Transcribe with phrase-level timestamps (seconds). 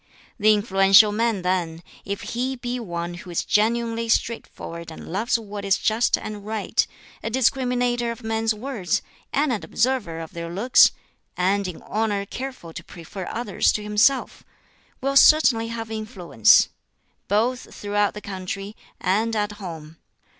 [0.39, 5.63] The influential man, then, if he be one who is genuinely straightforward and loves what
[5.63, 6.87] is just and right,
[7.21, 10.89] a discriminator of men's words, and an observer of their looks,
[11.37, 14.43] and in honor careful to prefer others to himself
[15.01, 16.69] will certainly have influence,
[17.27, 19.97] both throughout the country and at home.